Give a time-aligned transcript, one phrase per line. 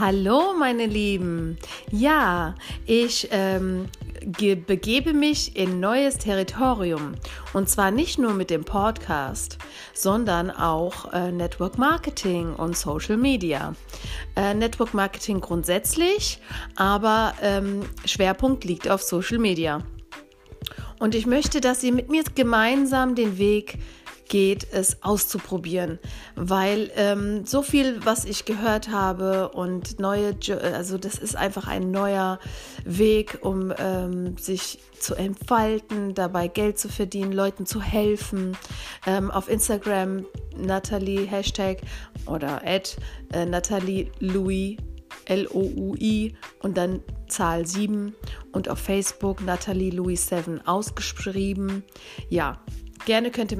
[0.00, 1.58] Hallo, meine Lieben.
[1.92, 2.54] Ja,
[2.86, 3.84] ich ähm,
[4.66, 7.16] begebe mich in neues Territorium.
[7.52, 9.58] Und zwar nicht nur mit dem Podcast,
[9.92, 13.74] sondern auch äh, Network Marketing und Social Media.
[14.36, 16.40] Äh, Network Marketing grundsätzlich,
[16.76, 19.82] aber ähm, Schwerpunkt liegt auf Social Media.
[20.98, 23.78] Und ich möchte, dass ihr mit mir gemeinsam den Weg
[24.30, 25.98] geht, es auszuprobieren,
[26.36, 30.34] weil ähm, so viel, was ich gehört habe und neue,
[30.72, 32.38] also das ist einfach ein neuer
[32.84, 38.56] Weg, um ähm, sich zu entfalten, dabei Geld zu verdienen, Leuten zu helfen.
[39.06, 40.24] Ähm, auf Instagram
[40.56, 41.78] Natalie Hashtag
[42.26, 42.96] oder at
[43.32, 44.76] äh, Natalie Louis
[45.24, 48.14] L-O-U-I und dann Zahl 7
[48.52, 51.84] und auf Facebook Natalie Louis 7 ausgeschrieben.
[52.28, 52.60] Ja,
[53.06, 53.58] gerne könnt ihr